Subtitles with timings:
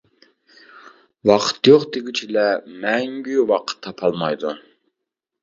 [1.29, 2.57] «ۋاقىت يوق» دېگۈچىلەر
[2.87, 4.57] مەڭگۈ ۋاقىت تاپالمايدۇ.